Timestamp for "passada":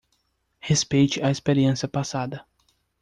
1.87-2.43